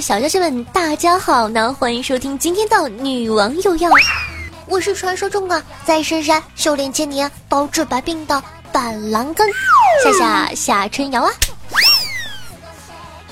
[0.00, 1.74] 小妖精们，大家好呢！
[1.78, 3.90] 欢迎收听今天的女王又要，
[4.66, 9.48] 我是传说中啊在深山修炼千年、包治百病的板蓝根，
[10.04, 11.30] 夏夏夏春瑶啊。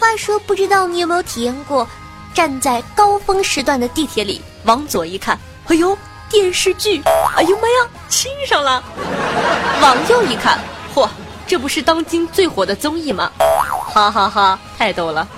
[0.00, 1.86] 话说，不知道你有没有体验过，
[2.32, 5.38] 站在高峰时段的地铁里，往左一看，
[5.68, 5.96] 哎呦，
[6.30, 7.02] 电视剧，
[7.36, 8.82] 哎呦妈呀，亲上了；
[9.82, 10.58] 往右一看，
[10.94, 11.08] 嚯，
[11.46, 13.30] 这不是当今最火的综艺吗？
[13.92, 15.28] 哈哈哈，太逗了。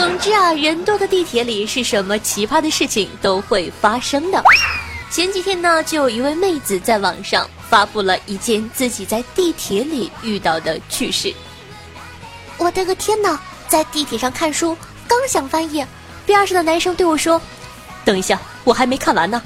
[0.00, 4.42] 总之啊，人多的地铁里是什么奇葩的事情都会发生的。
[5.10, 11.34] 前几天呢，就有一位妹子在网上发布了一件自己在地铁里遇到的趣事。
[12.56, 13.38] 我的个天哪！
[13.68, 14.74] 在地铁上看书，
[15.06, 15.86] 刚想翻页，
[16.24, 17.38] 边上的男生对我说
[18.02, 19.42] ：“等一下，我还没看完呢。”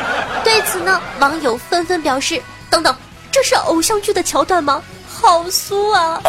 [0.44, 2.94] 对此呢，网友纷纷表示：“等等，
[3.32, 4.82] 这是偶像剧的桥段吗？
[5.08, 6.20] 好酥啊！”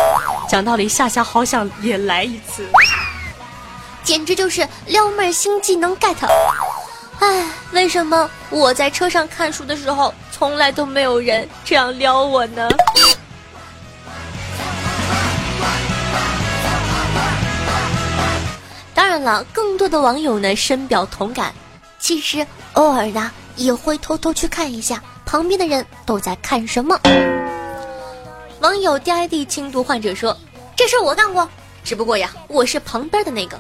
[0.48, 2.66] 讲道理，夏夏好想也来一次。
[4.08, 6.16] 简直就是撩妹新技能 get！
[7.20, 12.70] 唉，为什么我在车上看书的时候，从来都没有人这样撩我呢？
[18.96, 21.54] 当然了，更多的网友呢深表同感。
[22.00, 26.98] 其实偶尔呢，也会偷偷去看一下旁边的人都在看什么。
[28.62, 30.38] 网友 DID 轻度患者说
[30.78, 31.50] ：“这事我干过，
[31.84, 33.60] 只不过呀，我是旁边的那个。”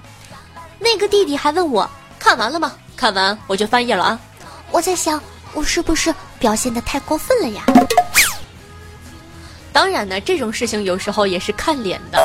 [0.79, 1.89] 那个弟弟还问我
[2.19, 2.73] 看完了吗？
[2.95, 4.19] 看完我就翻页了啊！
[4.71, 5.21] 我在想，
[5.53, 7.63] 我是不是表现的太过分了呀？
[9.71, 12.19] 当然呢，这种事情有时候也是看脸的。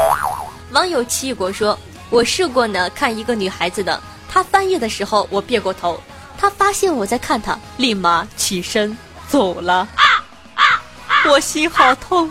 [0.70, 6.00] 网友奇异果说：“我试过呢，看一个女孩子的，她翻页的时候，我别过头，
[6.38, 8.96] 她发现我在看她，立马起身
[9.28, 9.86] 走了。
[9.94, 10.24] 啊
[10.54, 10.64] 啊
[11.08, 12.30] 啊、我心好痛。”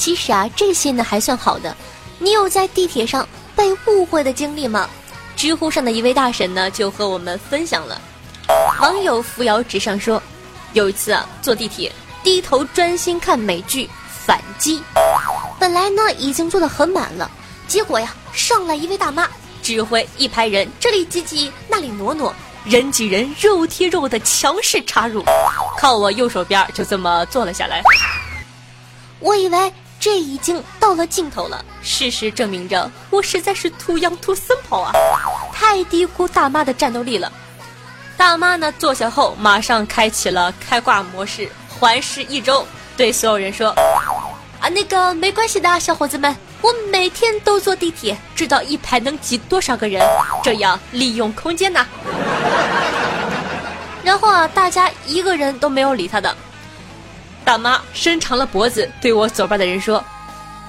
[0.00, 1.76] 其实啊，这些呢还算好的。
[2.18, 4.88] 你有在地铁上被误会的经历吗？
[5.36, 8.00] 知乎上的一位大神呢就和我们分享了。
[8.80, 10.20] 网友扶摇直上说，
[10.72, 13.84] 有一次啊坐地铁，低头专心看美剧
[14.24, 14.78] 《反击》，
[15.58, 17.30] 本来呢已经坐得很满了，
[17.68, 19.28] 结果呀上来一位大妈，
[19.62, 22.34] 指挥一排人这里挤挤那里挪挪，
[22.64, 25.22] 人挤人肉贴肉的强势插入，
[25.76, 27.82] 靠我右手边就这么坐了下来。
[29.18, 29.70] 我以为。
[30.00, 31.62] 这已经到了尽头了。
[31.82, 34.92] 事实证明着，我实在是 too young too simple 啊，
[35.52, 37.30] 太低估大妈的战斗力了。
[38.16, 42.66] 大妈呢，坐下后马上开启了开挂模式，环视一周，
[42.96, 43.68] 对所有人说
[44.60, 50.02] ：“啊，那个没关系的，小伙子们，我每天都坐地铁，知道一排能挤多少个人，
[50.42, 51.86] 这样利用空间呐。”
[54.02, 56.34] 然后啊，大家一个人都没有理他的。
[57.44, 60.02] 大妈伸长了脖子，对我左边的人说：“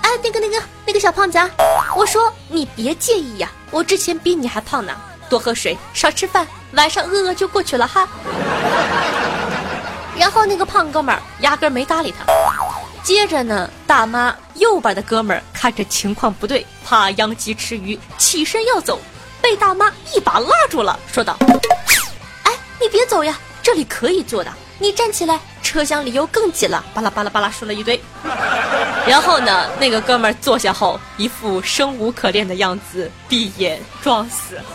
[0.02, 1.50] 哎，那个、那个、那个小胖子，啊，
[1.96, 4.94] 我说你别介意呀，我之前比你还胖呢，
[5.30, 8.08] 多喝水，少吃饭，晚上饿饿就过去了哈。
[10.18, 12.26] ”然后那个胖哥们儿压根没搭理他。
[13.03, 19.00] 接着呢，大妈右边的哥们儿看着情况不对，怕殃及池鱼，起身要走，
[19.42, 21.36] 被大妈一把拉住了，说道
[22.44, 27.97] ：“哎，你别走呀，这里可以坐的，你站起来。”车厢里又更挤了，巴拉巴拉巴拉说了一堆。
[29.08, 34.59] 然后呢，那个哥们儿坐下后，一副生无可恋的样子，闭眼装死。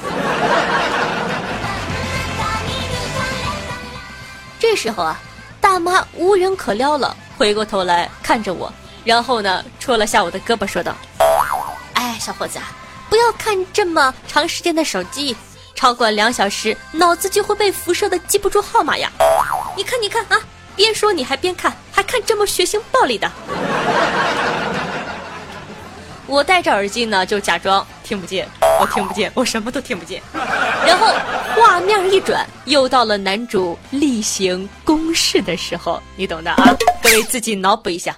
[4.58, 5.20] 这时候啊，
[5.60, 8.72] 大妈无人可撩了，回过头来看着我，
[9.04, 10.96] 然后呢，戳了下我的胳膊，说道
[11.92, 12.58] ：“哎，小伙子，
[13.10, 15.36] 不要看这么长时间的手机，
[15.76, 19.08] 超过两小时，脑子就会被辐射的记不住号码呀。
[19.76, 20.40] 你看，你看啊。”
[20.76, 23.32] 边说你还边看，还看这么血腥暴力的。
[26.26, 28.46] 我戴着耳机呢，就假装听不见，
[28.78, 30.20] 我听不见，我什么都听不见。
[30.86, 31.14] 然后
[31.54, 36.76] 画面一转，又到了男主例行公事的时候，你懂的啊。
[37.02, 38.14] 各位自己脑补一下。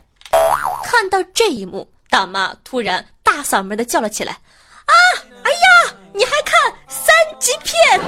[0.82, 4.32] 看到这一幕，大妈突然大嗓门的叫了起来
[4.84, 4.93] ：“啊，
[6.12, 8.00] 你还看三级片？”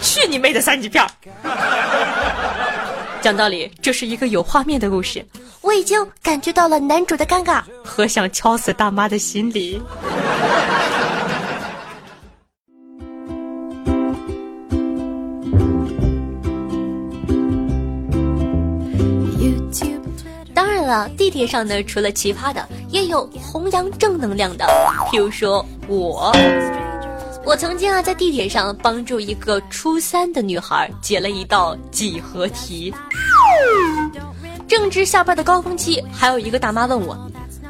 [0.00, 1.04] 去你妹的三级片！
[3.20, 5.24] 讲道理，这是一个有画面的故事，
[5.60, 9.82] 我已经感觉到了男主的尴尬和想敲死大妈的心理。
[20.88, 24.64] 了，地铁上呢，除了奇葩的，也有弘扬正能量的，
[25.10, 26.32] 譬如说我。
[27.44, 32.92] 我曾经啊，在地铁上帮助一个初三的女孩解了一道几何题。
[34.66, 37.16] 正值下班的高峰期，还有一个大妈问我：“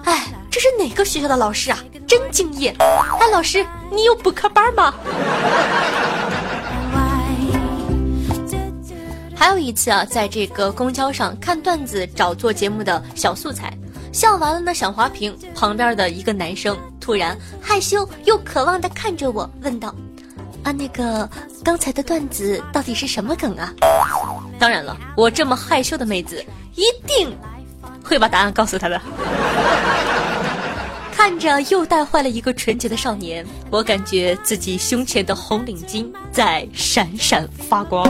[0.05, 1.79] 哎，这是哪个学校的老师啊？
[2.09, 2.75] 真敬业！
[2.79, 4.93] 哎，老师，你有补课班吗？”
[9.38, 13.73] 还有一次啊，在这个公交上看段子找做节目的小素材，
[14.12, 16.76] 笑完了呢，想滑屏，旁边的一个男生。
[17.00, 19.94] 突然害羞又渴望地看着我，问道
[20.64, 21.26] ：“啊，那个
[21.64, 23.73] 刚才的段子到底是什么梗啊？”
[24.58, 26.44] 当然了，我这么害羞的妹子
[26.75, 27.32] 一定
[28.05, 29.00] 会把答案告诉他的。
[31.14, 38.05] 看着又带坏了一个纯洁的少年，我感觉自己胸前的红领巾在闪闪发光。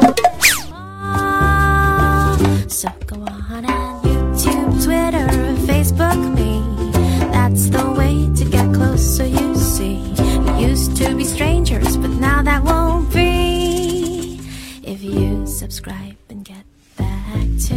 [10.95, 14.39] to be strangers, but now that won't be
[14.83, 16.63] if you subscribe and get
[16.97, 17.75] back to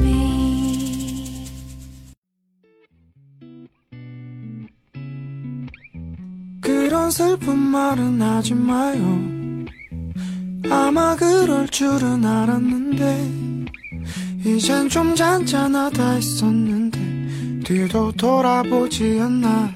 [0.00, 1.46] me.
[6.60, 9.20] 그런 슬픈 말은 하지 마요.
[10.70, 13.37] 아마 그럴 줄은 알았는데,
[14.44, 19.72] 이젠 좀 잔잔하다 했었는데, 뒤도 돌아보지 않나.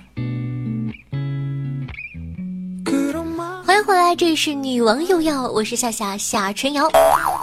[3.65, 6.89] 欢迎回来，这里是女王又要，我是夏夏夏春瑶。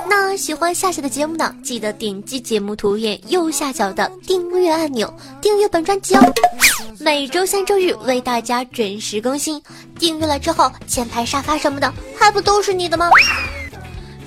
[0.09, 6.21] 那喜欢夏夏的节目呢，记得点击节目图页右下角的订阅按钮，订阅本专辑哦。
[6.99, 9.61] 每周三、周日为大家准时更新，
[9.99, 13.09] 订阅了之后，前排沙发什么的还不都是你的吗？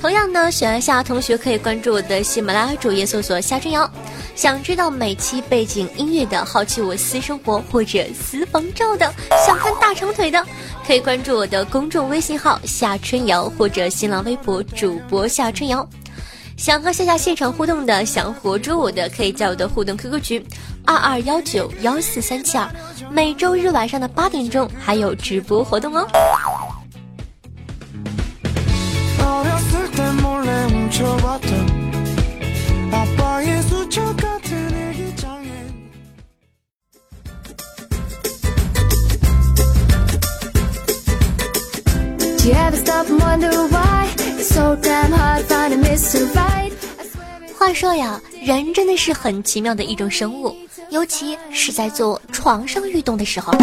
[0.03, 3.89] 同样呢，喜欢夏同学可以关注我的喜马拉雅主页，搜索夏春瑶。
[4.35, 9.09] 想知道每期背景音乐的，好奇我私生活或者私房照的，
[9.47, 10.45] 想看大长腿的，
[10.85, 15.87] 可以关注我的公众微信号夏春瑶或者新浪微博主播夏春瑶。
[16.57, 20.45] 想和夏夏现场互动的，想活捉我的，可以加我的互动 QQ 群
[20.83, 22.69] 二二幺九幺四三七二，
[23.09, 26.05] 每周日晚上的八点钟还有直播活动哦。
[47.57, 50.53] 话说呀，人真的是很奇妙的一种生物，
[50.89, 53.53] 尤其是在做床上运动的时候，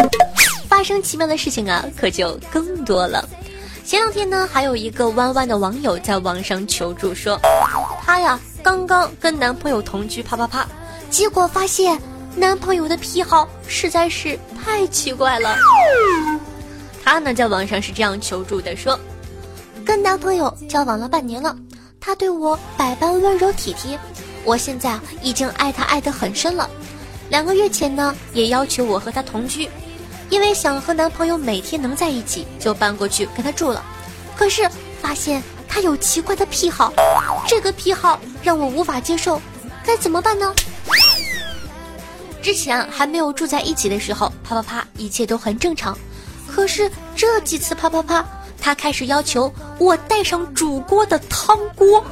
[0.67, 3.27] 发生奇妙的事情啊，可就更多了。
[3.83, 7.39] 前两天呢，还有一个弯弯的网友在网上求助说，
[8.05, 10.65] 她呀刚刚跟男朋友同居，啪啪啪，
[11.09, 11.99] 结果发现
[12.35, 15.55] 男朋友的癖好实在是太奇怪了。
[17.03, 18.97] 她呢在网上是这样求助的，说。
[19.83, 21.55] 跟男朋友交往了半年了，
[21.99, 23.99] 他对我百般温柔体贴，
[24.45, 26.69] 我现在已经爱他爱得很深了。
[27.29, 29.67] 两个月前呢，也要求我和他同居，
[30.31, 33.83] 因为想和男朋友每天能在一起，就搬过去跟他住了。
[34.35, 34.67] 可是
[34.99, 36.91] 发现他有奇怪的癖好，
[37.47, 39.39] 这个癖好让我无法接受，
[39.85, 40.51] 该怎么办呢？
[42.41, 45.95] 之前还没有住在一起的时候，啪啪啪，一切都很正常。
[46.47, 48.25] 可是这几次啪啪啪。
[48.63, 52.05] 他开始要求我带上煮锅的汤锅。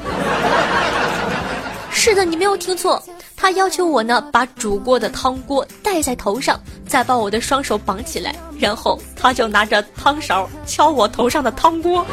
[2.02, 3.04] 是的，你没有听错，
[3.36, 12.06] 他要求我呢把煮锅的汤锅戴在头上，再把我的双手绑起来，然后他就拿着汤勺敲我头上的汤锅，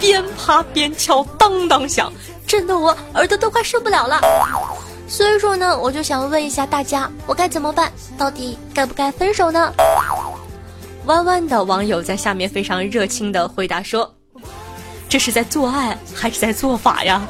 [0.00, 2.10] 边趴边敲，当当响，
[2.46, 4.18] 震得我耳朵都快受不了了。
[5.06, 7.92] 所以说呢，我就想问一下大家，我该怎么办？
[8.16, 9.74] 到底该不该分手呢？
[11.04, 14.10] 弯弯的网友在下面非常热情的回答说
[15.10, 17.20] ：“这是在做爱还是在做法呀？”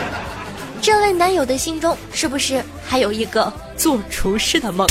[0.80, 4.88] 这位男友的心中是不是还有一个做厨师的梦？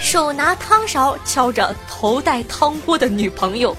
[0.00, 3.76] 手拿汤勺敲着头戴汤锅的女朋友，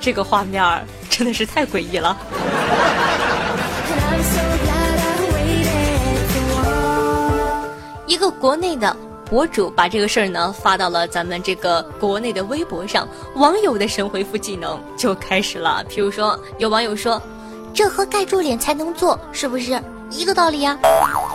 [0.00, 2.18] 这个画面真的是太诡异了。
[8.06, 9.07] 一个国内的。
[9.28, 15.84] 博主把这个事儿呢发到了咱们这个国内的微博上，网友的神回复技能就开始了。
[15.88, 17.20] 譬如说，有网友说
[17.74, 19.78] ：“这和盖住脸才能做，是不是
[20.10, 20.78] 一个道理呀？”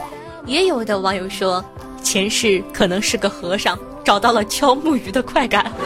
[0.46, 1.64] 也有的网友说
[2.02, 5.72] ：“前世可能是个和尚，找到了敲木鱼的快感。”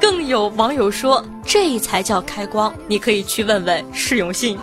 [0.00, 4.58] 更有网友说：“这才叫开光，你可以去问问释永信。”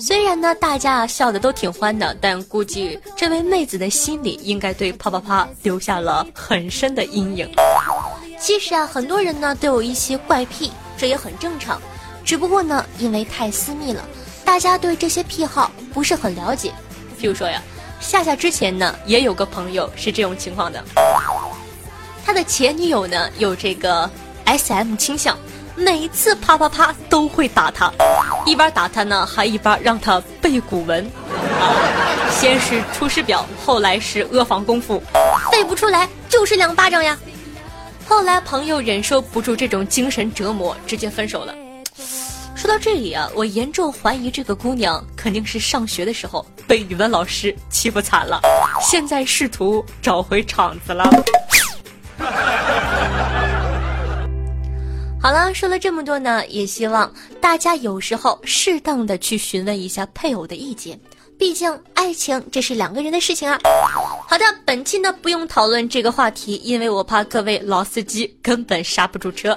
[0.00, 7.46] 虽然呢，大家笑的都挺欢的，但估计这位妹子的心里应该对啪啪啪留下了很深的阴影。
[8.38, 11.78] 其实啊，很多人呢都有一些怪癖，这也很正常。
[12.24, 14.02] 只不过呢，因为太私密了，
[14.42, 16.72] 大家对这些癖好不是很了解。
[17.20, 17.62] 譬如说呀，
[18.00, 20.82] 夏夏之前呢也有个朋友是这种情况的，
[22.24, 24.10] 他的前女友呢有这个
[24.46, 25.36] SM 倾向。
[25.76, 27.90] 每次啪啪啪都会打他，
[28.44, 31.10] 一边打他呢，还一边让他背古文。
[32.30, 35.02] 先是出师表，后来是阿房功夫，
[35.50, 37.18] 背不出来就是两巴掌呀。
[38.06, 41.54] 后来朋友忍受不住这种精神折磨，直接分手了。
[42.54, 48.40] 说到这里啊，我严重怀疑这个姑娘肯定是上学的时候被语文老师欺负惨了，
[48.82, 51.08] 现在试图找回场子了。
[55.22, 57.12] 好了，说了这么多呢，也希望
[57.42, 60.98] 大家有时候适当的去询问一下配偶的意见，
[61.38, 63.58] 毕竟爱情这是两个人的事情啊。
[64.26, 69.56] 好的，本期呢不用讨论这个话题，因为我怕各位老司机根本刹不住车。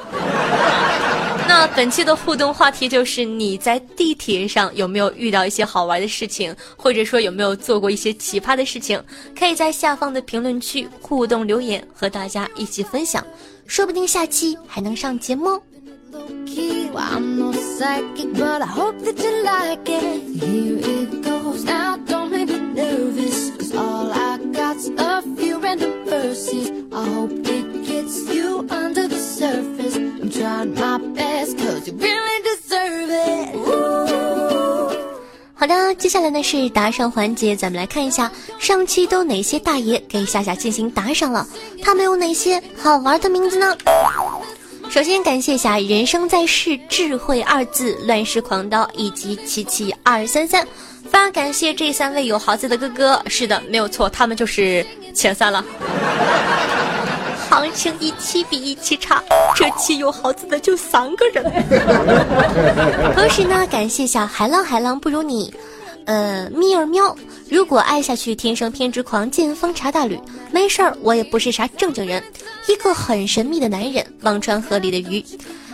[1.56, 9.00] 那本期的互动话题就是你在地铁上有没有遇到一些好玩的事情，或者说有没有做过一些奇葩的事情？
[9.38, 13.24] 可以在下方的评论区互动留言，和大家一起分享。
[13.68, 15.62] 说不定下期还能上节目。
[35.56, 41.48] 好的，接下来呢是打赏环节，咱们来看一下上期都哪些大爷给夏夏进行打赏了，
[41.82, 43.78] 他们有哪些好玩的名字呢？
[44.90, 50.68] 首先感谢一下“人生在世智慧”二字、乱世狂刀以及七七二三三，
[51.06, 53.24] 非常感谢这三位有豪子的哥哥。
[53.28, 55.64] 是的，没有错，他们就是前三了。
[57.54, 59.22] 行情一期比一期差，
[59.56, 61.44] 这期有好子的就三个人。
[63.14, 65.54] 同时呢，感谢下海浪海浪不如你，
[66.06, 67.16] 呃，咪儿喵。
[67.52, 70.20] 如果爱下去，天生偏执狂，见风查大吕。
[70.52, 72.24] 没事儿，我也不是啥正经人，
[72.68, 74.04] 一个很神秘的男人。
[74.22, 75.24] 忘川河里的鱼，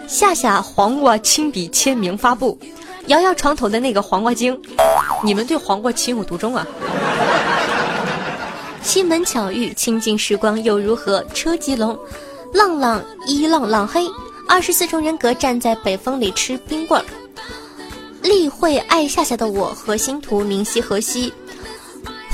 [0.06, 2.60] 夏夏黄瓜亲笔签名发布。
[3.08, 4.60] 摇摇床头的那个黄瓜精，
[5.24, 6.68] 你们对黄瓜情有独钟啊？
[8.82, 11.24] 西门巧遇，清净时光又如何？
[11.34, 11.98] 车吉龙，
[12.54, 14.06] 浪浪一浪浪黑，
[14.48, 17.06] 二十四重人格站在北风里吃冰棍儿。
[18.22, 21.32] 立会爱夏夏的我和星图明夕何夕，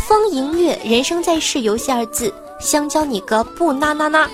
[0.07, 4.29] 风迎月人生在世游戏二字，香蕉你个不啦啦啦，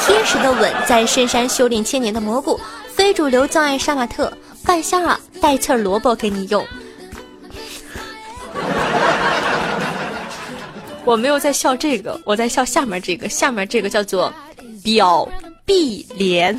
[0.00, 2.60] 天使的吻在深山修炼千年的蘑菇，
[2.94, 4.32] 非主流葬爱杀马特，
[4.64, 6.64] 半箱啊带刺萝卜给你用。
[11.06, 13.28] 我没有在笑这个，我在笑下面这个。
[13.28, 14.30] 下面这个叫做
[14.82, 15.26] “表
[15.64, 16.52] 碧莲”，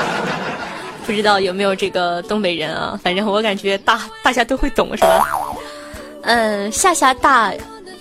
[1.06, 3.00] 不知道有没有这个东北人啊？
[3.02, 5.26] 反正我感觉大大家都会懂，是吧？
[6.24, 7.54] 嗯，夏夏大，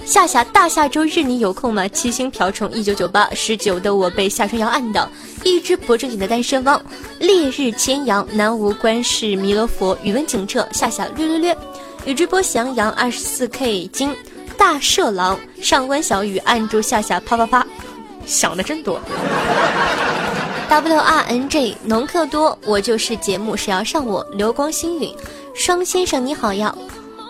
[0.03, 1.88] 夏夏大下周日你有空吗？
[1.88, 5.09] 七星瓢虫一九九八十九的我被夏春瑶按倒，
[5.45, 6.79] 一只不正经的单身汪，
[7.19, 11.57] 烈日千阳南无观世弥勒佛，宇文景澈夏夏略略略，
[12.03, 14.13] 宇智波翔阳二十四 K 金。
[14.62, 17.65] 大色狼上官小雨按住夏夏啪啪啪，
[18.27, 19.01] 想的真多。
[20.70, 24.24] W R N J 农克多，我就是节目谁要上我？
[24.34, 25.12] 流光星陨，
[25.56, 26.75] 双先生你好呀！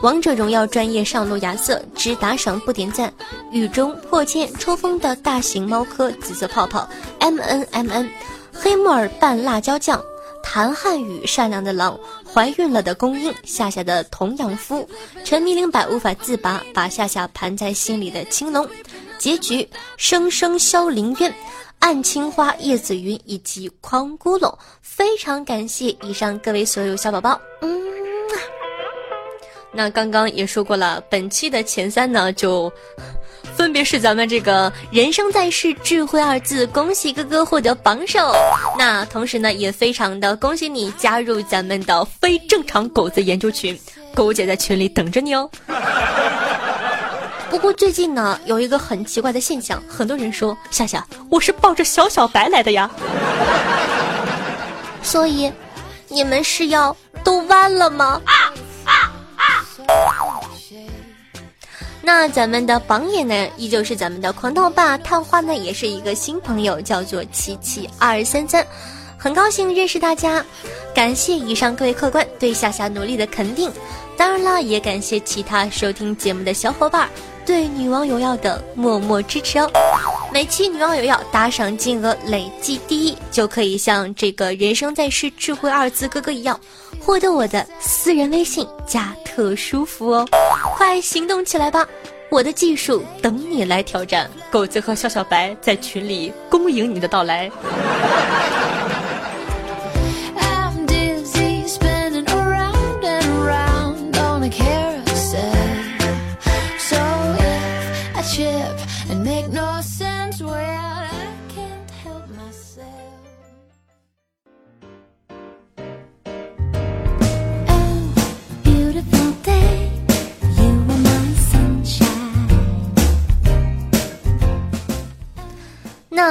[0.01, 3.11] 王者荣耀专业上路亚瑟只打赏不点赞，
[3.53, 6.85] 雨中破千抽风的大型猫科紫色泡泡
[7.19, 8.09] M N M N，
[8.51, 10.03] 黑木耳拌辣椒酱。
[10.43, 14.87] 谭汉语善良的狼，怀孕了的公鹰，夏夏的童养夫，
[15.23, 18.67] 陈迷灵百无法自拔，把夏夏盘在心里的青龙，
[19.17, 19.67] 结局
[19.97, 21.33] 生生消凌渊，
[21.79, 27.81] 暗青花叶子云以及狂咕噜，非常感谢以上各位所有小宝宝，嗯，
[29.71, 32.71] 那刚刚也说过了，本期的前三呢就。
[33.61, 38.33] 分别是咱们这个人生在世智慧二字，恭喜哥哥获得榜首。
[38.75, 43.79] 那同时呢，也非常的恭喜你加入咱们的非正常狗子研究群，
[44.15, 45.47] 狗姐在群里等着你哦。
[47.51, 52.89] 不过最近呢，有一个很奇怪的现象，很多人说夏夏，我是抱着小小白来的呀。
[55.03, 55.53] 所以，
[56.07, 58.19] 你们是要都弯了吗？
[62.03, 64.97] 那咱们的榜眼呢，依旧是咱们的狂盗霸。
[64.97, 68.65] 探花呢，也是一个新朋友，叫做七七二三三。
[69.17, 70.43] 很高兴认识大家，
[70.95, 73.71] 感谢以上各位客官对夏夏努力的肯定。
[74.17, 77.07] 当然了，也感谢其他收听节目的小伙伴
[77.51, 79.69] 对女王有药的默默支持哦。
[80.31, 86.57] 每期女王有药打赏金额累计第一，就可以像这个人生在世智慧二字哥哥一样，
[87.01, 90.25] 获得我的私人微信加特殊服哦。
[90.77, 91.85] 快行动起来吧！
[92.29, 94.31] 我的技术等你来挑战。
[94.49, 97.51] 狗子和小小白在群里恭迎你的到来。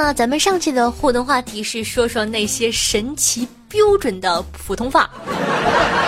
[0.03, 5.07] 那咱们上期的互动话题是说说那些神奇标准的普通话。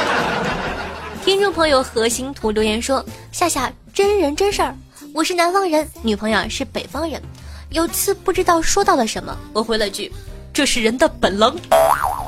[1.23, 4.75] 听众朋友何星图留言说：“夏夏真人真事儿，
[5.13, 7.21] 我是南方人，女朋友是北方人。
[7.69, 10.11] 有次不知道说到了什么，我回了句：
[10.51, 11.55] 这是人的本能。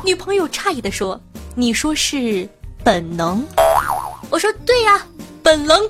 [0.03, 1.19] 女朋友诧异的说：
[1.55, 2.48] 你说是
[2.84, 3.43] 本能？
[4.29, 5.03] 我说对呀，
[5.41, 5.81] 本能。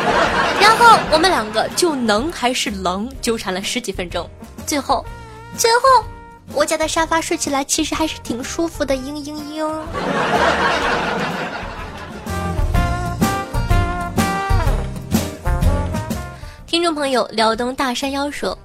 [0.58, 4.26] 然后我们两个就能还是能纠缠了十几分钟。”
[4.66, 5.02] 最后，
[5.58, 6.04] 最后，
[6.54, 8.94] 我家的沙发睡起来其实还是挺舒服的。
[8.94, 9.82] 嘤嘤嘤。
[16.64, 18.56] 听众朋友辽东大山腰说：“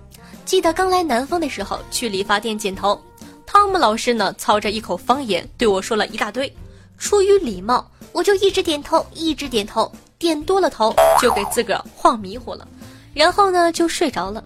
[0.46, 3.02] 记得刚来南方的时候，去理发店剪头，
[3.44, 6.56] 汤姆老师呢操着一口方言对我说了一大堆。
[7.00, 12.68] 出于礼貌，我就一直点头，一直点头，点多了头就给自个儿晃迷糊了，
[13.16, 14.44] 然后呢就睡着了。”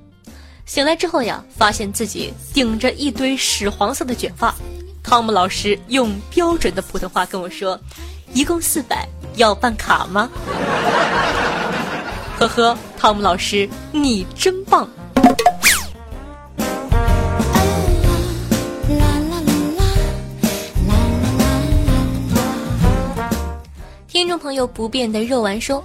[0.67, 4.53] 醒来之后呀，发现自己顶着一堆屎黄色的卷发。
[5.01, 7.79] 汤姆老师用标准的普通话跟我说
[8.35, 10.29] ：“一共四百，要办卡吗？”
[12.37, 14.87] 呵呵，汤姆老师你真棒。
[24.09, 25.81] 听众朋友不变的肉丸说：“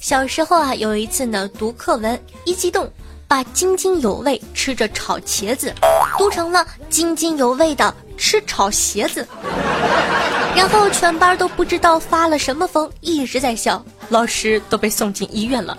[0.00, 2.90] 小时候啊，有一次呢，读课文一激动。”
[3.30, 5.72] 把津津有味吃着炒茄子，
[6.18, 9.24] 读成了津津有味的吃炒鞋子，
[10.56, 15.78] 然后全班都不知道发了什么疯，一直在笑，老师都被送进医院了。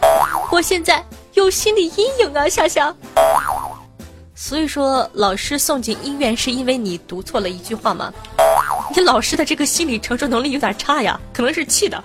[0.50, 2.96] 我现在有心理阴影啊，夏夏。
[4.34, 8.14] 所以说，老师送进医院是因为你读错了一句话吗？
[8.96, 12.02] 你老师的这个心理承受能力有点差呀，可能是气的。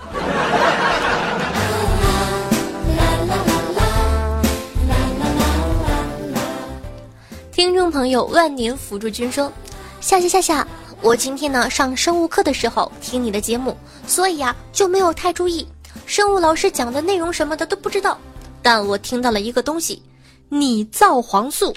[7.57, 9.51] 听众朋友，万年辅助君说
[9.99, 10.67] ：“夏夏夏夏，
[11.01, 15.67] 我今天呢上生物课的时候听你的节目，所以啊就没有太注意
[16.05, 18.15] 生物老师讲的内容什么的都不知道。
[18.61, 20.03] 但我听到了一个东西，
[20.49, 21.75] 拟造黄素，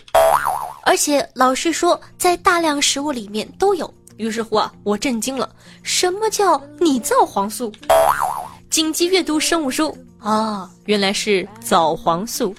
[0.82, 3.90] 而且老师说在大量食物里面都有。
[4.18, 5.48] 于是乎啊，我震惊了，
[5.82, 7.72] 什么叫拟造黄素？
[8.68, 12.54] 紧急阅读生物书啊，原来是藻黄素。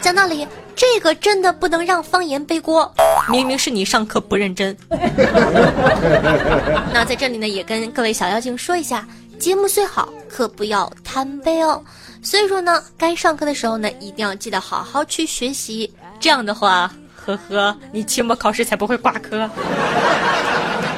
[0.00, 2.94] 讲道理。”这个真的不能让方言背锅，
[3.30, 4.76] 明明是你上课不认真。
[6.92, 9.08] 那在这里呢，也跟各位小妖精说一下，
[9.38, 11.82] 节目虽好，可不要贪杯哦。
[12.22, 15.90] 所以说呢，该上课的时候呢，一定要记得好好去学习。
[16.20, 19.48] 这样的话，呵呵，你期末考试才不会挂科。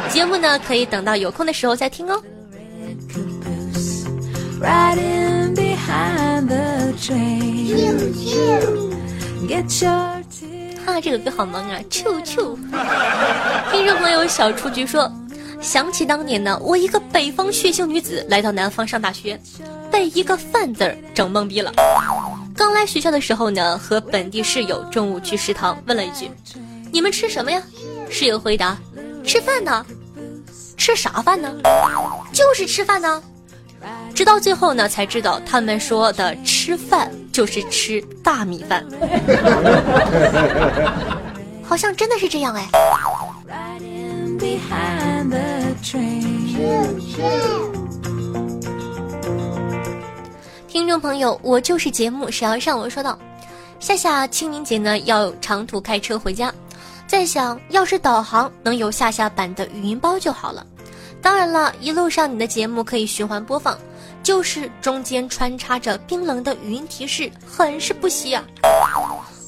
[0.08, 2.20] 节目呢，可以等到有空的时候再听哦。
[10.84, 11.78] 哈，这个歌好萌啊！
[11.90, 12.56] 啾啾。
[13.70, 15.10] 听众朋友小雏菊说，
[15.60, 19.40] 想起当年呢，我一个北方血性女子来到南方上大学，
[19.90, 21.72] 被一个饭字儿整懵逼了。
[22.56, 26.30] 刚来学校的时候呢，和本地室友中午去食堂问了一句
[26.90, 27.62] ：“你们吃什么呀？”
[28.10, 28.76] 室友回答
[29.24, 29.84] ：“吃饭呢。”
[30.76, 31.54] 吃啥饭呢？
[32.32, 33.22] 就是吃饭呢。
[34.14, 38.84] 直到最后呢，才知道他们说的吃饭就是吃大米饭。
[41.62, 42.66] 好像真的是这样哎。
[50.66, 53.16] 听众朋友我就是节目时要上我说到
[53.78, 56.52] 夏夏清明节呢要长途开车回家
[57.06, 60.66] 在想要是导航能有夏夏版的语音包就好了。
[61.22, 63.78] 当然了一路上你的节目可以循环播放
[64.22, 68.42] 就是中间穿插着冰冷的语音提示，很是不惜啊。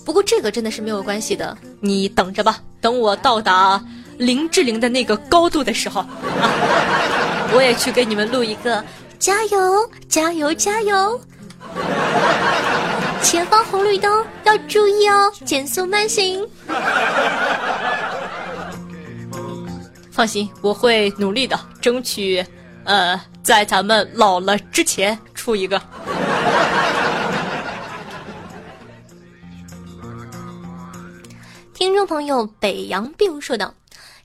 [0.04, 3.83] 不过这个真的是没有关系的，你等着吧，等我到达
[4.16, 6.09] 林志玲的那个高度的时候，啊、
[7.54, 8.83] 我也去给你们录一个，
[9.18, 11.20] 加油，加油，加油！
[13.22, 16.44] 前方红绿灯要注意哦，减速慢行。
[20.11, 22.44] 放心，我会努力的，争取，
[22.85, 25.81] 呃，在咱们老了之前出一个。
[31.74, 33.72] 听众朋友北洋病说道：“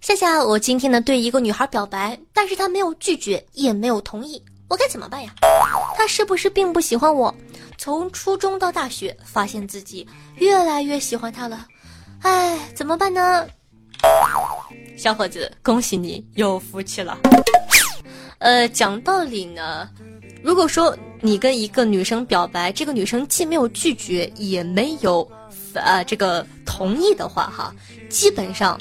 [0.02, 5.34] 夏夏，我今天呢对一个女孩表白，但是她没有拒绝，也没有同意，我该怎么办呀？
[5.96, 7.34] 她是不是并不喜欢我？
[7.78, 11.66] 从初中到大学，发现自己越来越喜欢她了，
[12.24, 13.48] 哎，怎么办呢？
[14.98, 17.18] 小伙子，恭喜你有福气了。
[18.46, 19.90] 呃，讲道理呢，
[20.44, 25.28] 如果说你跟一个女生表白，这个女生既没有拒绝，也没有。”
[25.74, 27.74] 呃，这个同意的话哈，
[28.08, 28.80] 基本上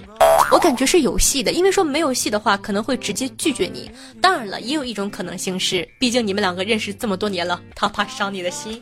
[0.52, 3.90] 我感觉是有戏的，因为说没有戏的话，可能会直接拒绝你。
[4.20, 8.78] 当然了，也有一种可能性是，毕竟你们两个认识这么多年了，他怕伤你的心。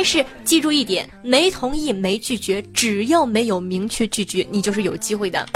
[0.00, 5.46] 但是记住一点，没同意没拒绝，只要没有明确拒绝，你就是有机会的。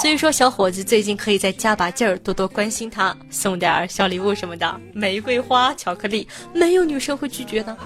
[0.00, 7.76] 所以说，小伙子最近可以再加把劲儿，多多关心他，送点儿小礼物什么的，玫瑰花、巧克力，没有女生会拒绝的。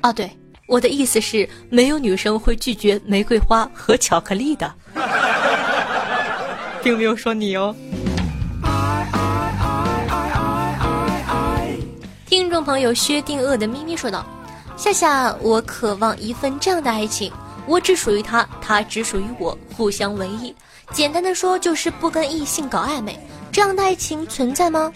[0.00, 0.30] 啊， 对，
[0.66, 4.74] 我的意思是，没有女生会拒绝玫瑰花和巧克力的，
[6.82, 7.76] 并没有说你哦。
[12.52, 14.24] 众朋友薛定谔的咪咪说道
[14.76, 17.32] ：“夏夏，我渴望一份这样的爱情，
[17.66, 20.54] 我只属于他，他只属于我，互相唯一。
[20.92, 23.18] 简单的说，就是不跟异性搞暧昧。
[23.50, 24.92] 这样的爱情存在吗？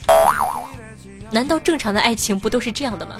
[1.32, 3.16] 难道正常的爱情不都是这样的吗？”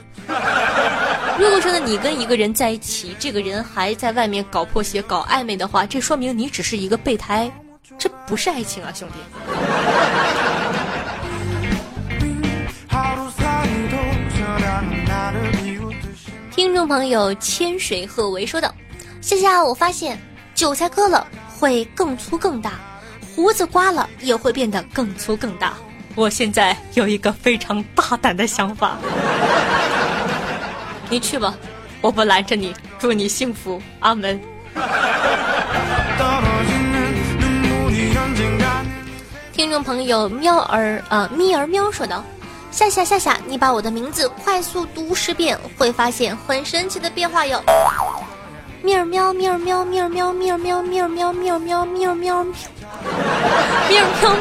[1.39, 7.51] 如果说呢，你跟一个人在一起，这个人还在外面搞破鞋、搞暧昧的话，这说明你只是一个备胎，
[7.99, 9.15] 这不是爱情啊，兄弟。
[16.57, 18.75] 听众朋友千水鹤为说道
[19.21, 20.19] ：“夏夏，我发现
[20.55, 22.81] 韭菜割了会更粗更大，
[23.35, 25.75] 胡子刮了也会变得更粗更大。
[26.15, 28.97] 我现在有一个非常大胆的想法。
[31.11, 31.55] ”你去吧，
[32.01, 32.75] 我不拦着你。
[32.99, 34.41] 祝你幸福，阿门。
[39.53, 42.25] 听众朋友喵儿呃咪儿喵说道
[42.77, 47.59] ：“夏夏夏夏，你把我的名字快速读十遍，会发现很神奇的变化哟。”
[48.85, 52.45] 咪儿喵咪儿喵咪儿喵咪儿喵咪儿喵咪儿喵咪儿喵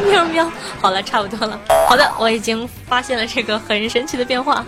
[0.03, 0.51] 喵喵。
[0.81, 1.57] 好了，差不多了。
[1.87, 4.65] 好的，我已经发现了这个很神奇的变化。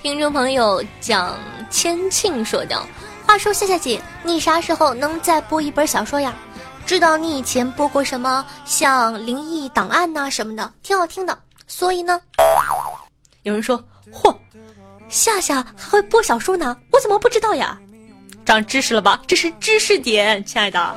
[0.00, 1.38] 听众朋友蒋
[1.68, 2.86] 千庆说道
[3.28, 6.34] ：“话说夏夏姐，你啥时候能再播一本小说呀？
[6.86, 11.36] 知道你以前播过什么像《灵异档案》呐什么的，挺好听的。
[11.66, 12.20] 所以呢，
[13.42, 14.36] 有人说，嚯，
[15.08, 16.76] 夏夏还会播小说呢？
[16.92, 17.78] 我怎么不知道呀？
[18.44, 19.20] 长知识了吧？
[19.26, 20.94] 这是知识点，亲爱的。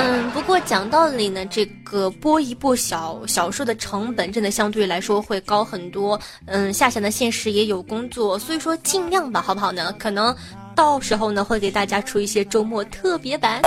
[0.00, 6.18] 嗯，不过讲道理呢，这个播一部小小说的成本真的相对来说会高很多。
[6.46, 9.92] 嗯，夏夏呢现实也有工作，所以说尽量吧，好不好呢？
[9.98, 10.34] 可能
[10.76, 13.60] 到时候呢会给大家出一些周末特别版。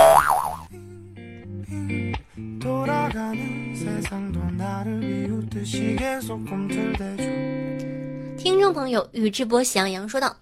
[8.38, 10.36] 听众朋友，宇智波喜羊羊说道：“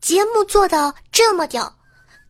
[0.00, 1.74] 节目做的这么屌，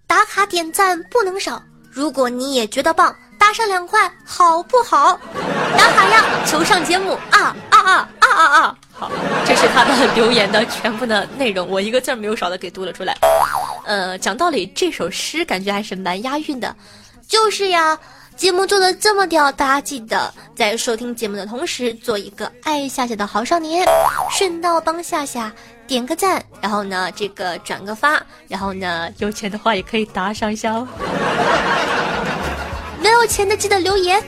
[0.06, 5.20] 打卡点赞不能少。”如果你也觉得棒，打上两块好不好？
[5.76, 8.78] 打卡呀，求上节目啊啊啊啊啊啊！
[8.94, 9.10] 好，
[9.44, 13.14] 这是他的留言的全部的内容，我一个字没有少的给读了出来。
[13.84, 16.74] 呃，讲道理，这首诗感觉还是蛮押韵的。
[17.26, 17.98] 就是呀，
[18.36, 23.86] 节目做的这么屌，大家记得在收听节目的同时，做一个爱夏夏的好少年，
[24.30, 25.52] 顺道帮夏夏。
[25.86, 30.88] 点个赞，然后呢，这个转个发，然后呢，有钱的话也可以打赏一下哦。
[33.02, 34.22] 没有钱的记得留言。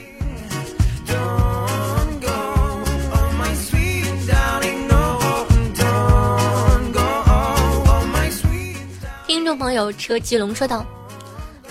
[9.26, 10.84] 听众朋友车吉龙说道：“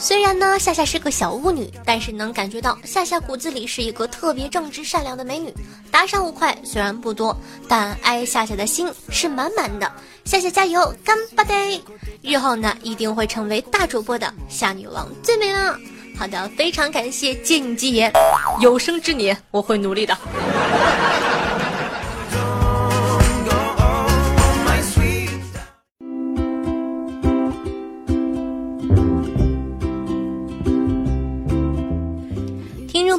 [0.06, 5.52] 虽然呢，夏夏是个小巫女，但是能感觉到夏夏骨子里是一个特别正直善良的美女。
[5.90, 7.36] 打赏五块虽然不多，
[7.68, 9.92] 但爱夏夏的心是满满的。
[10.24, 11.82] 夏夏加油，干巴爹！
[12.22, 15.76] 日后呢，一定会成为大主播的夏女王，最美了。
[16.20, 18.14] 好的，非常感谢借你吉言，
[18.62, 20.16] 有生之年我会努力的。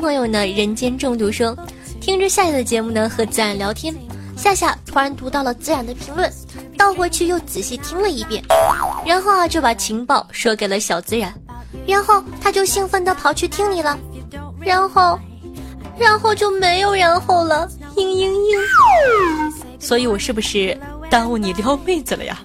[0.07, 0.47] 朋友呢？
[0.47, 1.53] 人间中毒说，
[2.01, 3.93] 听着夏夏的节目呢，和自然聊天。
[4.37, 6.33] 夏夏突然读到了自然的评论，
[6.79, 8.41] 倒回去又仔细听了一遍，
[9.05, 11.35] 然后啊就把情报说给了小自然，
[11.89, 13.99] 然后他就兴奋的跑去听你了，
[14.61, 15.19] 然后，
[15.99, 17.69] 然后就没有然后了。
[17.97, 19.53] 嘤嘤嘤。
[19.81, 20.79] 所以我是不是
[21.11, 22.39] 耽误你撩妹子了呀？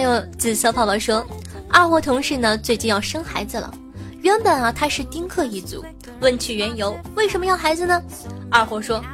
[0.00, 1.22] 朋友紫色泡泡说，
[1.70, 3.70] 二货同事呢最近要生孩子了。
[4.22, 5.84] 原本啊他是丁克一族，
[6.20, 8.00] 问其缘由，为什么要孩子呢？
[8.50, 9.04] 二货说，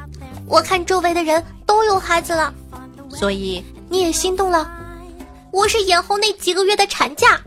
[0.45, 2.53] 我看周围的人都有孩子了，
[3.09, 4.65] 所以你也心动了。
[5.51, 7.37] 我是眼后那几个月的产假。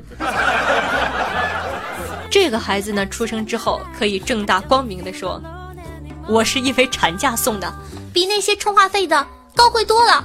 [2.30, 5.40] 这个孩子呢出生之后，可以正大光明的说，
[6.28, 7.72] 我是因为产假送的，
[8.12, 9.26] 比那些充话费的
[9.56, 10.22] 高贵多了。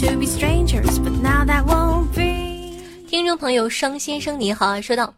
[0.00, 2.80] To be strangers, but now that won't be.
[3.06, 5.12] 听众朋友商先生你好啊，说道：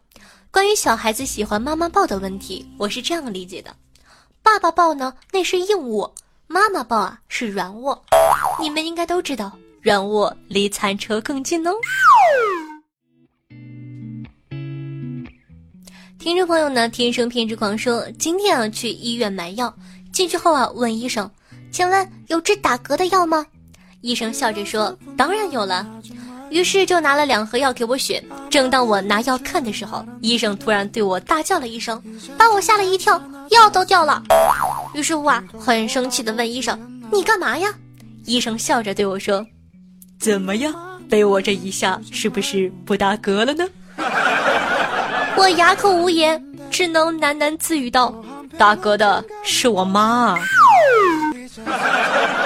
[0.51, 3.73] 关于小孩子喜欢妈妈抱的问题，我是这样理解的：
[4.41, 6.13] 爸爸抱呢那是硬卧，
[6.47, 8.03] 妈妈抱啊是软卧。
[8.59, 11.71] 你们应该都知道，软卧离餐车更近哦。
[16.19, 19.73] 听众朋友呢，天生偏执狂说今天啊去医院买药，
[20.11, 21.31] 进去后啊问医生。
[21.71, 23.45] 请问有治打嗝的药吗？
[24.03, 25.87] 医生笑着说：“当然有了。”
[26.51, 28.21] 于是就拿了两盒药给我选。
[28.49, 32.03] 正当我拿药看的时候，医生突然对我大叫了一声，
[32.37, 34.21] 把我吓了一跳，药都掉了。
[34.93, 36.77] 于是我啊很生气的问医生
[37.13, 37.73] ：“你干嘛呀？”
[38.27, 39.45] 医生笑着对我说
[40.19, 40.75] ：“怎么样，
[41.09, 43.65] 被我这一下是不是不打嗝了呢？”
[45.37, 48.13] 我哑口无言，只能喃喃自语道
[48.59, 50.37] ：“打嗝的是我妈。”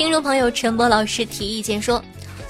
[0.00, 2.02] 听众朋友陈博老师提意见说，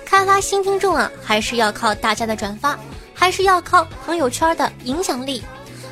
[0.07, 2.79] 开发新听众啊，还是要靠大家的转发，
[3.13, 5.43] 还是要靠朋友圈的影响力。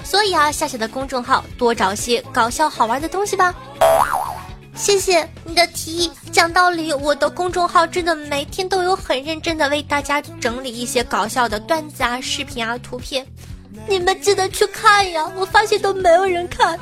[0.04, 3.52] 所以啊，夏夏的公众号多找些搞笑好玩的东西吧。
[4.76, 6.12] 谢谢你的提议。
[6.30, 13.26] 讲道理，我的公众号真的每天都有很认真的为大家整理一些搞笑的段子啊、视频啊、图片。
[13.88, 15.28] 你们记得去看呀！
[15.34, 16.78] 我发现都没有人看。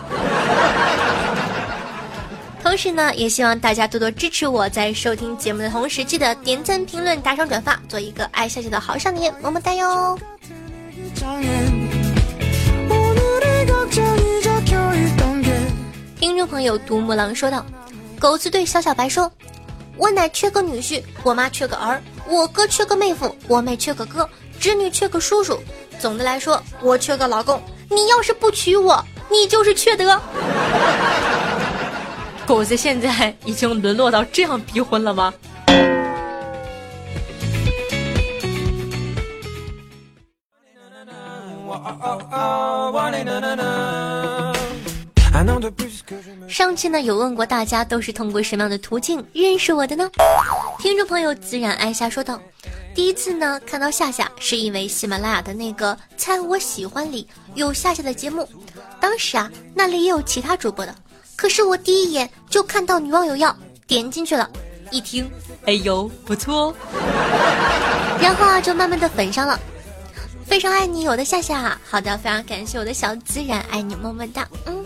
[2.66, 10.18] 同时呢，也希望大家多多支持我，在收听节目的同时，记得点赞、评论、打赏、转发，做一个爱笑笑的好少年，么么哒哟！
[16.18, 17.64] 听众朋友独木狼说道
[18.18, 19.31] ：“狗子对小小白说，
[19.96, 25.57] 我奶缺个女婿，我妈缺个儿，我哥缺个妹夫，我妹缺个哥，侄女缺个叔叔。”
[26.00, 27.62] 总的来说，我缺个老公。
[27.88, 29.00] 你要是不娶我，
[29.31, 30.20] 你就是缺德。
[32.46, 35.35] 狗子现在已经沦落到这样逼婚了吗？
[46.48, 50.09] 上期呢有问过大家都是通过什么样的途径认识我的呢？
[50.78, 52.40] 听众朋友自然爱夏说道。
[52.94, 58.48] 第一次呢看到夏夏，是因为喜马拉雅的那个猜我喜欢里有夏夏的节目，
[59.00, 60.94] 当时啊那里也有其他主播的，
[61.37, 63.55] 可是我第一眼就看到女网友要
[63.87, 64.49] 点进去了，
[64.90, 65.31] 一听，
[65.66, 66.75] 哎呦不错哦，
[68.20, 69.59] 然后啊就慢慢的粉上了，
[70.46, 74.85] 非常爱你我的夏夏，好的非常感谢我的小自然爱你么么哒，嗯，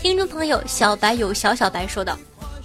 [0.00, 2.16] 听众朋友小白有小小白说道，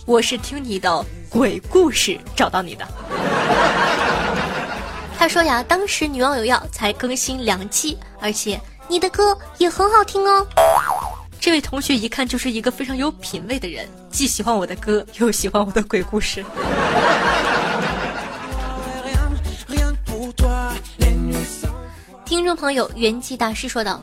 [0.06, 2.86] 我是听你的鬼故事找到你的。
[5.18, 10.46] 他说呀，当时女网友要才更新两期，而且你的歌也很好听哦。
[11.44, 16.42] 这位同学一看就是一个非常有品味的人，既喜欢我的歌，又喜欢我的鬼故事。
[22.24, 24.02] 听众朋友元气大师说道：“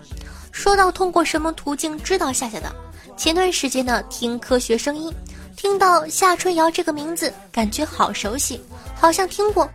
[0.52, 2.70] 说到通过什么途径知道夏夏的，
[3.16, 5.10] 前段时间呢听科学声音。”
[5.56, 8.62] 听到夏春瑶这个名字，感觉好熟悉，
[8.94, 9.66] 好像听过。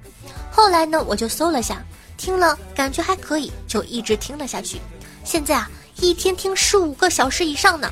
[0.51, 1.84] 后来呢，我就搜了下，
[2.17, 4.80] 听了感觉还可以，就一直听了下去。
[5.23, 7.89] 现在啊，一天听十五个小时以上呢，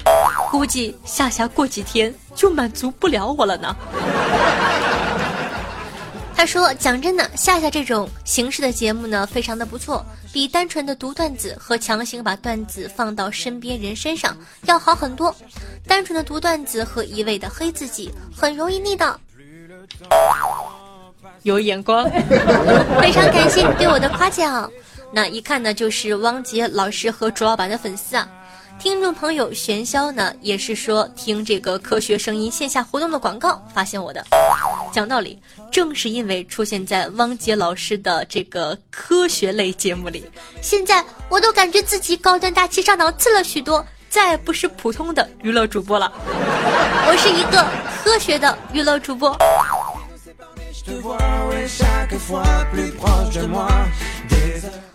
[0.51, 3.75] 估计夏夏过几天就满足不了我了呢。
[6.36, 15.33] 他说：“讲真的，夏夏这种形式的节目呢，非常的不错，比单纯的读段子和强行把段子放到身边人身上要好很多。
[15.88, 19.17] 单纯的读段子和一味的黑自己，很容易腻的。
[21.43, 22.10] 有眼光，
[22.99, 24.69] 非常感谢你对我的夸奖。
[25.12, 28.27] 那一看呢，就是汪杰老师和卓老板的粉丝啊。”
[28.79, 34.25] 听众朋友玄霄呢，也是说听这个科学声音线下活动的广告发现我的。
[34.91, 35.39] 讲道理，
[35.71, 40.25] 正是因为出现在汪杰老师的这个科学类节目里，
[40.62, 47.65] 现在我都感觉自己高端大气上档次了许多，再不是普通的娱乐主播了，我是一个
[48.03, 49.38] 科学的娱乐主播。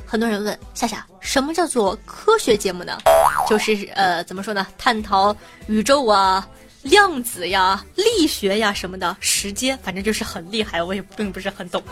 [0.07, 2.99] 很多人问夏夏，什么叫做科学节目呢？
[3.49, 4.67] 就是呃，怎么说呢？
[4.77, 5.35] 探讨
[5.67, 6.47] 宇宙啊、
[6.83, 11.83] 量子呀、力学呀什么的，时间，反正就是很厉害，我也并不是很懂。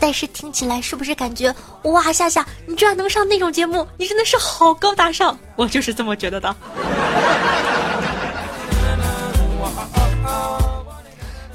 [0.00, 5.38] 但是听起来是不是感觉哇，夏夏，你居然能上那种节目，你真的是好高大上？
[5.56, 6.56] 我就是这么觉得的。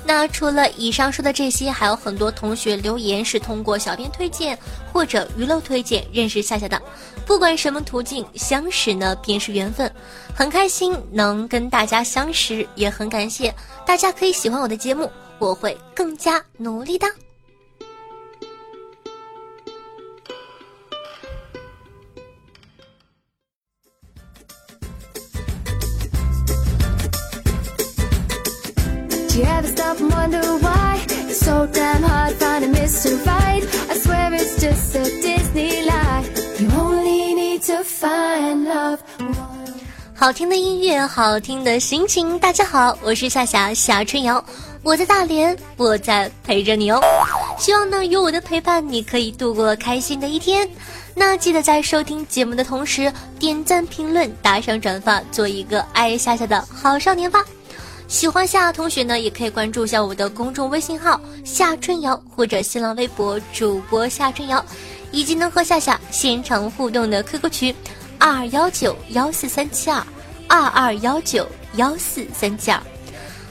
[0.05, 4.57] 那除了以上说的这些，还有很多同学留言是通过小编推荐
[4.91, 6.81] 或者娱乐推荐认识夏夏的。
[7.25, 9.89] 不管什么途径相识呢，便是缘分。
[10.35, 13.53] 很开心能跟大家相识，也很感谢
[13.85, 17.07] 大家可以喜欢我的节目，我会更加努力的。
[29.35, 31.03] You ever stop wonder why?
[31.09, 33.63] You're so damn hard to find a mr right.
[33.89, 36.27] I swear it's just a disney life
[36.59, 38.99] you only need to find love.
[40.13, 44.43] 好听的音乐好听的心情大家好我是夏夏夏春瑶
[44.83, 47.01] 我在大连我在陪着你哦。
[47.57, 50.69] 希望呢有我的陪伴你可以度过开心的一天。
[51.15, 57.43] 那记得在收听节目的同时点赞评论打赏转发做一个爱夏夏的好少年吧。
[58.13, 64.63] 喜欢夏同学呢，也可以关注一下我的公众微信号夏春瑶，或者新浪微博主播夏春瑶，
[65.09, 67.75] 以及能和夏夏现场互动的 QQ 群
[68.19, 70.05] 二幺九幺四三七二
[70.47, 72.79] 二二幺九幺四三七二。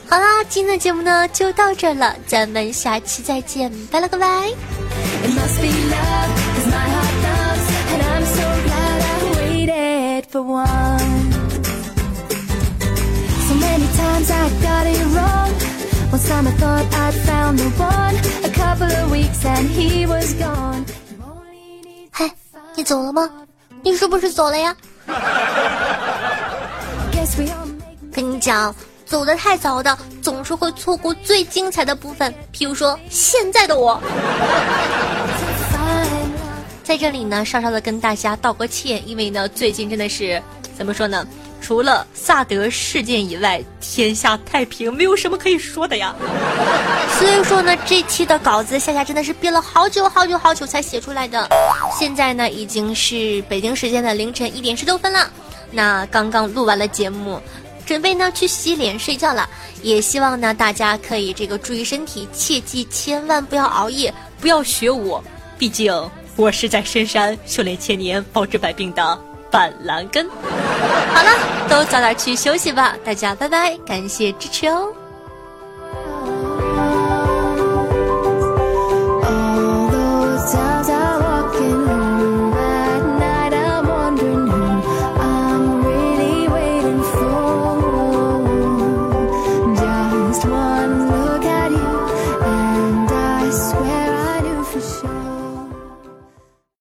[0.08, 4.52] 好啦，今天的节目呢就到这了，咱们下期再见，拜了个拜。
[13.80, 15.52] Times I got it wrong
[16.10, 20.34] Once time I thought I'd found the one A couple of weeks and he was
[20.34, 20.84] gone
[22.10, 22.30] 嗨，
[22.74, 23.30] 你走了吗？
[23.82, 24.76] 你是不是走了呀？
[28.12, 28.74] 跟你讲，
[29.06, 33.98] 走的太早的总是会错过最精彩的部分，譬如说现在的我。
[36.84, 40.42] 在这里呢，稍稍的跟大家道个歉，因为呢，最近真的是
[40.76, 41.26] 怎么说呢？
[41.62, 46.14] 除了萨德事件以外，天下太平，没有什么可以说的呀。
[47.18, 51.48] 所以说呢，这期的稿子夏夏真的是憋了好久好久好久才写出来的。
[51.96, 55.30] 现在呢，已经是北京时间的凌晨一点十六分了。
[55.70, 57.40] 那刚刚录完了节目，
[57.86, 59.48] 准备呢去洗脸睡觉了。
[59.82, 65.22] 也希望呢大家可以这个注意身体，切记千万不要熬夜，不要学我，
[65.56, 65.92] 毕竟
[66.34, 69.31] 我是在深山修炼千年，包治百病的。
[69.52, 71.30] 板蓝根，好了，
[71.68, 74.88] 都早点去休息吧，大家拜拜，感谢支持哦。